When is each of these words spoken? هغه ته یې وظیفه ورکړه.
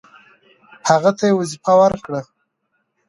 هغه 0.89 1.11
ته 1.17 1.23
یې 1.29 1.33
وظیفه 1.39 1.73
ورکړه. 1.81 2.21